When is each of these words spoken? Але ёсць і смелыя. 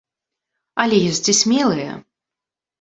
Але 0.85 0.97
ёсць 1.11 1.23
і 1.35 1.37
смелыя. 1.43 1.93